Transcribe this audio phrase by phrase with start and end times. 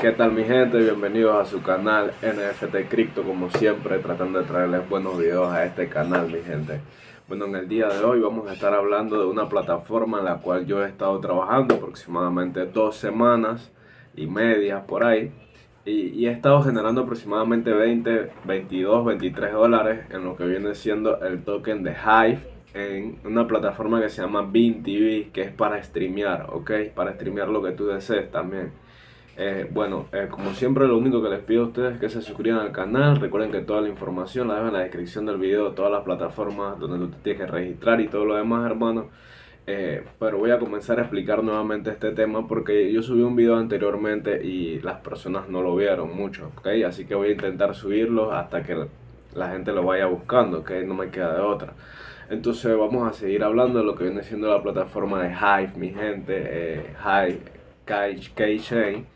[0.00, 0.78] ¿Qué tal mi gente?
[0.78, 5.90] Bienvenidos a su canal NFT Crypto como siempre tratando de traerles buenos videos a este
[5.90, 6.80] canal mi gente.
[7.28, 10.38] Bueno, en el día de hoy vamos a estar hablando de una plataforma en la
[10.38, 13.72] cual yo he estado trabajando aproximadamente dos semanas
[14.16, 15.32] y media por ahí.
[15.84, 21.44] Y, he estado generando aproximadamente 20, 22, 23 dólares en lo que viene siendo el
[21.44, 22.40] token de Hive
[22.72, 26.70] en una plataforma que se llama Bean TV, que es para streamear, ¿ok?
[26.94, 28.72] Para streamear lo que tú desees también.
[29.36, 32.22] Eh, bueno, eh, como siempre lo único que les pido a ustedes es que se
[32.22, 33.20] suscriban al canal.
[33.20, 36.78] Recuerden que toda la información la dejo en la descripción del video, todas las plataformas
[36.78, 39.08] donde tú te tienes que registrar y todo lo demás, hermano.
[39.66, 43.56] Eh, pero voy a comenzar a explicar nuevamente este tema porque yo subí un video
[43.56, 46.68] anteriormente y las personas no lo vieron mucho, ¿ok?
[46.86, 48.86] Así que voy a intentar subirlo hasta que
[49.34, 50.72] la gente lo vaya buscando, ¿ok?
[50.84, 51.74] No me queda de otra.
[52.30, 55.90] Entonces vamos a seguir hablando de lo que viene siendo la plataforma de Hive, mi
[55.90, 57.40] gente, Hive,
[57.84, 59.06] K-Chain,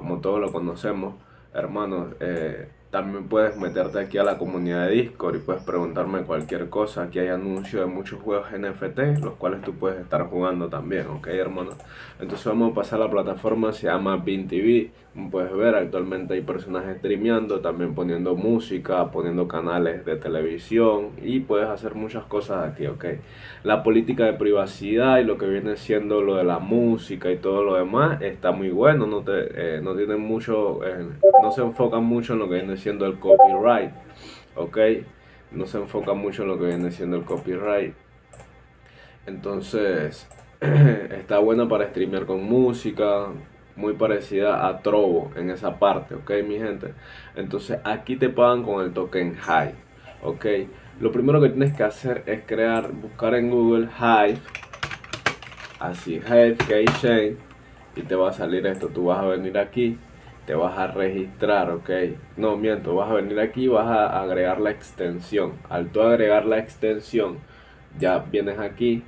[0.00, 1.14] como todos lo conocemos,
[1.52, 2.14] hermanos.
[2.20, 7.04] Eh, también puedes meterte aquí a la comunidad de Discord y puedes preguntarme cualquier cosa.
[7.04, 11.28] Aquí hay anuncios de muchos juegos NFT, los cuales tú puedes estar jugando también, ¿ok,
[11.28, 11.70] hermano?
[12.18, 14.90] Entonces vamos a pasar a la plataforma, se llama BeanTV.
[15.14, 21.40] Como puedes ver, actualmente hay personas streameando, también poniendo música, poniendo canales de televisión y
[21.40, 23.04] puedes hacer muchas cosas aquí, ¿ok?
[23.64, 27.64] La política de privacidad y lo que viene siendo lo de la música y todo
[27.64, 29.32] lo demás está muy bueno, no, te,
[29.76, 31.04] eh, no tiene mucho, eh,
[31.42, 33.92] no se enfocan mucho en lo que viene siendo el copyright,
[34.56, 34.78] ¿ok?
[35.52, 37.94] No se enfoca mucho en lo que viene siendo el copyright.
[39.26, 40.26] Entonces,
[40.60, 43.26] está buena para streamear con música,
[43.76, 46.94] muy parecida a Trovo en esa parte, ¿ok, mi gente?
[47.36, 49.74] Entonces, aquí te pagan con el token Hive,
[50.22, 50.46] ¿ok?
[51.00, 54.38] Lo primero que tienes que hacer es crear, buscar en Google Hive,
[55.78, 57.38] así, Hive Keychain,
[57.96, 58.88] y te va a salir esto.
[58.88, 59.98] Tú vas a venir aquí
[60.50, 61.90] te vas a registrar, ok.
[62.36, 65.52] No, miento, vas a venir aquí y vas a agregar la extensión.
[65.68, 67.38] Al tú agregar la extensión,
[68.00, 69.04] ya vienes aquí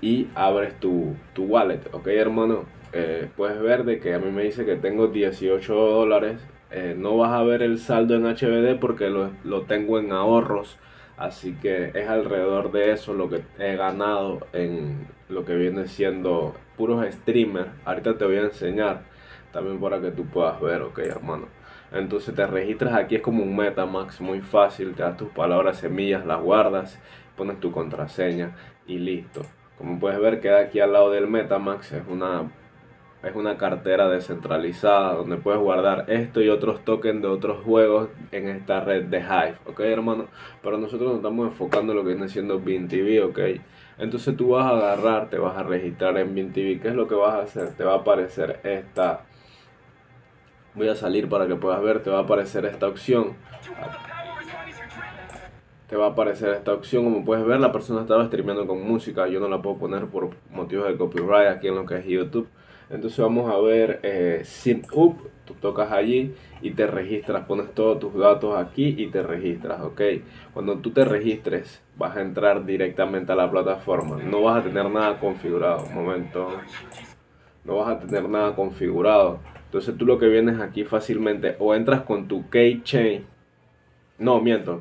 [0.00, 2.64] y abres tu, wallet, ok, hermano.
[2.92, 6.40] Eh, puedes ver de que a mí me dice que tengo 18 dólares.
[6.72, 10.76] Eh, no vas a ver el saldo en HBD porque lo, lo tengo en ahorros.
[11.16, 16.56] Así que es alrededor de eso lo que he ganado en lo que viene siendo
[16.76, 17.70] puros streamers.
[17.84, 19.15] Ahorita te voy a enseñar
[19.52, 21.46] también para que tú puedas ver, ok, hermano.
[21.92, 26.26] Entonces te registras aquí, es como un Metamax, muy fácil, te das tus palabras semillas,
[26.26, 26.98] las guardas,
[27.36, 29.42] pones tu contraseña y listo.
[29.78, 32.50] Como puedes ver, queda aquí al lado del Metamax, es una,
[33.22, 38.48] es una cartera descentralizada donde puedes guardar esto y otros tokens de otros juegos en
[38.48, 40.26] esta red de Hive, ok, hermano.
[40.62, 43.38] Pero nosotros nos estamos enfocando en lo que viene siendo BinTV, ok.
[43.98, 47.14] Entonces tú vas a agarrar, te vas a registrar en BinTV, ¿qué es lo que
[47.14, 47.74] vas a hacer?
[47.74, 49.24] Te va a aparecer esta
[50.76, 53.32] voy a salir para que puedas ver, te va a aparecer esta opción.
[55.88, 59.26] Te va a aparecer esta opción, como puedes ver la persona estaba streameando con música,
[59.28, 62.48] yo no la puedo poner por motivos de copyright aquí en lo que es YouTube.
[62.90, 64.44] Entonces vamos a ver eh,
[64.92, 69.80] Up, tú tocas allí y te registras, pones todos tus datos aquí y te registras,
[69.80, 70.00] ok.
[70.52, 74.88] Cuando tú te registres vas a entrar directamente a la plataforma, no vas a tener
[74.90, 76.48] nada configurado, un momento,
[77.64, 82.02] no vas a tener nada configurado entonces tú lo que vienes aquí fácilmente o entras
[82.02, 83.26] con tu keychain.
[84.18, 84.80] No, miento.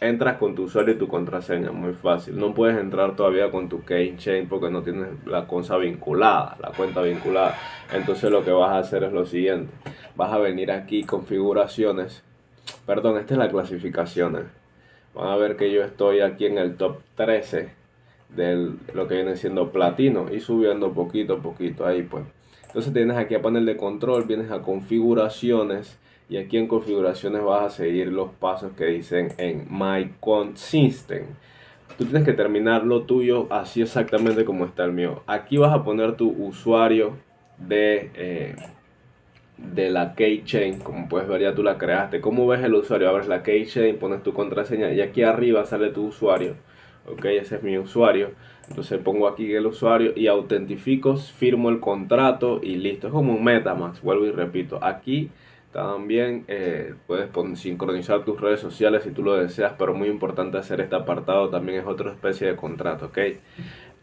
[0.00, 2.36] Entras con tu usuario y tu contraseña, muy fácil.
[2.36, 7.00] No puedes entrar todavía con tu keychain porque no tienes la cosa vinculada, la cuenta
[7.00, 7.56] vinculada.
[7.92, 9.72] Entonces lo que vas a hacer es lo siguiente.
[10.16, 12.22] Vas a venir aquí configuraciones.
[12.86, 14.42] Perdón, esta es la clasificaciones.
[15.14, 17.70] Van a ver que yo estoy aquí en el top 13
[18.30, 22.24] de lo que viene siendo platino y subiendo poquito a poquito ahí pues.
[22.74, 25.96] Entonces tienes aquí a panel de control, vienes a configuraciones
[26.28, 31.28] y aquí en configuraciones vas a seguir los pasos que dicen en My Consistent.
[31.96, 35.22] Tú tienes que terminar lo tuyo así exactamente como está el mío.
[35.28, 37.12] Aquí vas a poner tu usuario
[37.58, 38.56] de, eh,
[39.56, 40.80] de la keychain.
[40.80, 42.20] Como puedes ver ya tú la creaste.
[42.20, 43.08] ¿Cómo ves el usuario?
[43.08, 46.56] Abres la keychain, pones tu contraseña y aquí arriba sale tu usuario.
[47.06, 48.32] Ok, ese es mi usuario.
[48.68, 53.08] Entonces pongo aquí el usuario y autentifico, firmo el contrato y listo.
[53.08, 54.82] Es como un Metamax, vuelvo y repito.
[54.82, 55.30] Aquí
[55.72, 60.80] también eh, puedes sincronizar tus redes sociales si tú lo deseas, pero muy importante hacer
[60.80, 63.18] este apartado también es otra especie de contrato, ¿ok?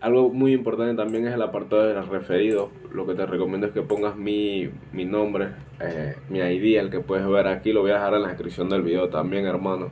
[0.00, 2.70] Algo muy importante también es el apartado de los referidos.
[2.92, 5.48] Lo que te recomiendo es que pongas mi, nombre,
[5.80, 8.68] eh, mi ID, el que puedes ver aquí, lo voy a dejar en la descripción
[8.70, 9.90] del video también, hermano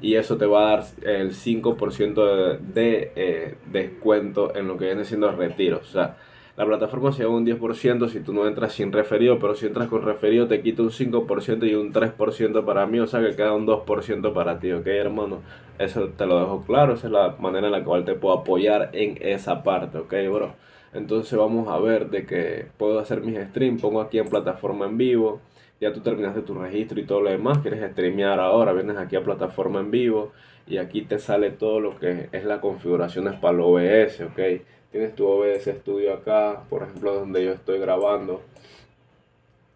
[0.00, 4.86] y eso te va a dar el 5% de, de eh, descuento en lo que
[4.86, 5.80] viene siendo retiro.
[5.82, 6.16] O sea,
[6.58, 9.86] La plataforma se lleva un 10% si tú no entras sin referido, pero si entras
[9.86, 13.52] con referido te quita un 5% y un 3% para mí, o sea que queda
[13.52, 15.38] un 2% para ti, ¿ok, hermano?
[15.78, 18.90] Eso te lo dejo claro, esa es la manera en la cual te puedo apoyar
[18.92, 20.56] en esa parte, ¿ok, bro?
[20.92, 24.98] Entonces vamos a ver de que puedo hacer mis streams, pongo aquí en plataforma en
[24.98, 25.40] vivo,
[25.80, 29.22] ya tú terminaste tu registro y todo lo demás, quieres streamear ahora, vienes aquí a
[29.22, 30.32] plataforma en vivo
[30.66, 34.40] y aquí te sale todo lo que es la configuración para el OBS, ¿ok?
[34.90, 38.40] Tienes tu OBS Studio acá, por ejemplo, donde yo estoy grabando.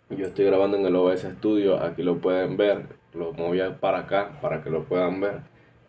[0.08, 4.38] Yo estoy grabando en el OBS Studio, aquí lo pueden ver, lo moví para acá
[4.40, 5.40] para que lo puedan ver.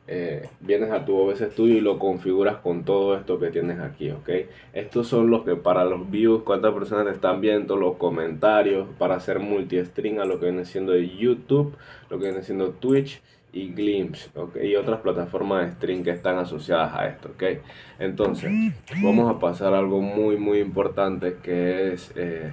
[0.08, 4.12] Eh, vienes a tu OBS Studio y lo configuras con todo esto que tienes aquí,
[4.12, 4.30] ¿ok?
[4.74, 9.16] Estos son los que para los views, cuántas personas te están viendo, los comentarios, para
[9.16, 11.74] hacer multi-stream a lo que viene siendo YouTube,
[12.10, 13.22] lo que viene siendo Twitch
[13.54, 14.58] y Glimpse, ¿ok?
[14.64, 17.44] Y otras plataformas de stream que están asociadas a esto, ¿ok?
[18.00, 18.52] Entonces,
[19.04, 22.52] vamos a pasar algo muy, muy importante que es eh,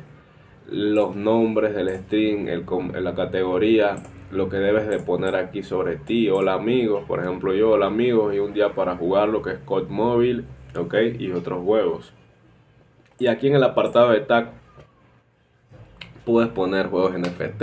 [0.70, 2.64] los nombres del stream, el,
[3.02, 3.96] la categoría,
[4.30, 8.34] lo que debes de poner aquí sobre ti, hola amigos, por ejemplo yo, hola amigos,
[8.34, 10.44] y un día para jugar lo que es Code Móvil,
[10.76, 12.12] ok, y otros juegos.
[13.18, 14.59] Y aquí en el apartado de tag
[16.24, 17.62] puedes poner juegos NFT,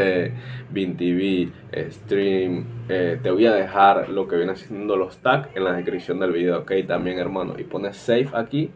[0.73, 1.49] TV,
[1.91, 6.19] Stream, eh, te voy a dejar lo que viene siendo los tags en la descripción
[6.19, 8.71] del video, ok, también hermano, y pones save aquí.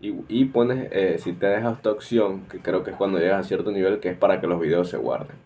[0.00, 3.46] Y, y pones, eh, si te dejas esta opción, que creo que es cuando llegas
[3.46, 5.36] a cierto nivel, que es para que los videos se guarden.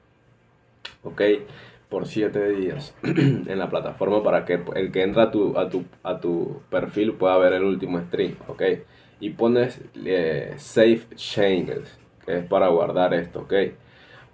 [1.02, 1.20] Ok,
[1.88, 5.84] por 7 días en la plataforma para que el que entra a tu, a tu,
[6.02, 8.62] a tu perfil pueda ver el último stream, ¿ok?
[9.20, 13.52] Y pones eh, Save Changes, es para guardar esto, ¿ok?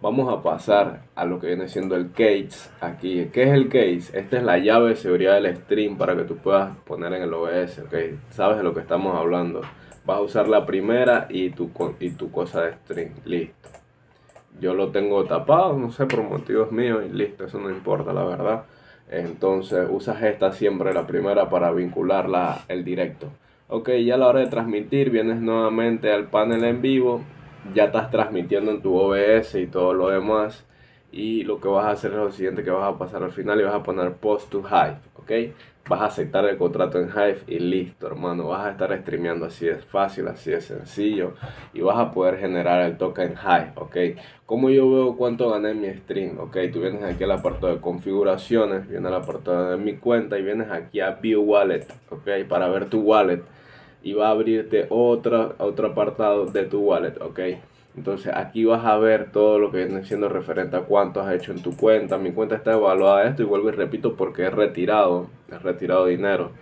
[0.00, 3.28] Vamos a pasar a lo que viene siendo el case aquí.
[3.32, 4.18] ¿Qué es el case?
[4.18, 7.32] Esta es la llave de seguridad del stream para que tú puedas poner en el
[7.32, 7.94] OBS, ¿ok?
[8.30, 9.60] Sabes de lo que estamos hablando.
[10.04, 13.12] Vas a usar la primera y tu, y tu cosa de stream.
[13.24, 13.62] Listo
[14.60, 18.24] yo lo tengo tapado, no sé, por motivos míos y listo, eso no importa, la
[18.24, 18.64] verdad.
[19.10, 23.28] Entonces usas esta siempre, la primera, para vincularla el directo.
[23.68, 27.22] Ok, ya a la hora de transmitir, vienes nuevamente al panel en vivo,
[27.74, 30.64] ya estás transmitiendo en tu OBS y todo lo demás.
[31.12, 33.60] Y lo que vas a hacer es lo siguiente que vas a pasar al final
[33.60, 35.54] y vas a poner post to Hive, ¿ok?
[35.86, 38.48] Vas a aceptar el contrato en Hive y listo, hermano.
[38.48, 41.34] Vas a estar streameando así de fácil, así de sencillo.
[41.74, 43.96] Y vas a poder generar el token Hive, ¿ok?
[44.46, 46.56] Como yo veo cuánto gané en mi stream, ¿ok?
[46.72, 50.70] Tú vienes aquí al apartado de configuraciones, vienes al apartado de mi cuenta y vienes
[50.70, 52.48] aquí a View Wallet, ¿ok?
[52.48, 53.42] Para ver tu wallet.
[54.02, 57.40] Y va a abrirte otro, otro apartado de tu wallet, ¿ok?
[57.96, 61.52] Entonces aquí vas a ver todo lo que viene siendo referente a cuánto has hecho
[61.52, 62.16] en tu cuenta.
[62.16, 66.52] Mi cuenta está evaluada esto y vuelvo y repito porque he retirado, he retirado dinero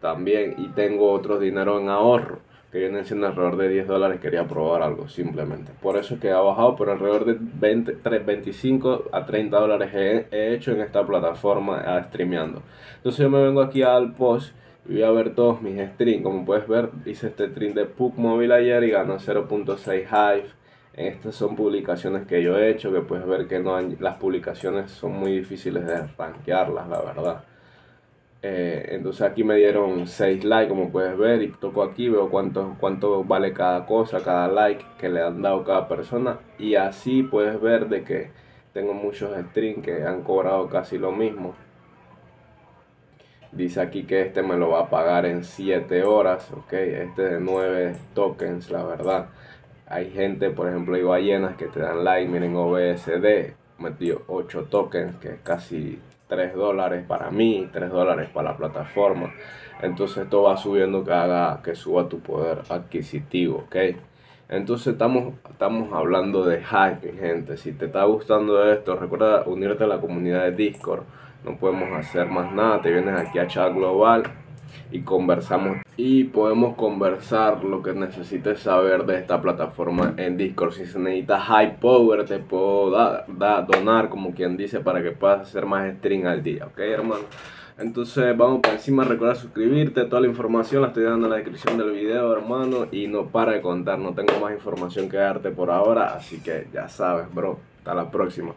[0.00, 2.38] también y tengo otro dinero en ahorro
[2.72, 4.20] que vienen siendo alrededor de 10 dólares.
[4.20, 5.72] Quería probar algo simplemente.
[5.80, 10.54] Por eso es que ha bajado, pero alrededor de 20, 25 a 30 dólares he,
[10.54, 12.62] hecho en esta plataforma a streameando.
[12.96, 14.52] Entonces yo me vengo aquí al post
[14.88, 16.22] voy a ver todos mis streams.
[16.22, 20.48] Como puedes ver, hice este stream de PUC móvil ayer y ganó 0.6 Hive.
[20.94, 25.12] Estas son publicaciones que yo he hecho, que puedes ver que no las publicaciones son
[25.12, 27.44] muy difíciles de rankearlas, la verdad.
[28.42, 32.76] Eh, entonces aquí me dieron 6 likes, como puedes ver, y toco aquí, veo cuánto,
[32.80, 36.38] cuánto vale cada cosa, cada like que le han dado cada persona.
[36.58, 38.30] Y así puedes ver de que
[38.72, 41.54] tengo muchos streams que han cobrado casi lo mismo.
[43.52, 47.40] Dice aquí que este me lo va a pagar en 7 horas, ok, este de
[47.40, 49.28] 9 tokens, la verdad.
[49.86, 55.16] Hay gente, por ejemplo, hay ballenas que te dan like, miren OBSD, metió 8 tokens,
[55.16, 59.32] que es casi 3 dólares para mí, 3 dólares para la plataforma.
[59.80, 63.76] Entonces esto va subiendo que haga que suba tu poder adquisitivo, ¿ok?
[64.48, 67.58] Entonces estamos, estamos hablando de hype, gente.
[67.58, 71.02] Si te está gustando esto, recuerda unirte a la comunidad de Discord.
[71.44, 72.80] No podemos hacer más nada.
[72.80, 74.22] Te vienes aquí a chat global
[74.90, 80.72] y conversamos y podemos conversar lo que necesites saber de esta plataforma en Discord.
[80.72, 85.42] Si se necesita high power, te puedo dar, donar, como quien dice, para que puedas
[85.42, 87.24] hacer más stream al día, ¿ok, hermano?
[87.78, 91.78] Entonces vamos por encima, recuerda suscribirte, toda la información la estoy dando en la descripción
[91.78, 95.70] del video, hermano, y no para de contar, no tengo más información que darte por
[95.70, 98.54] ahora, así que ya sabes, bro, hasta la próxima.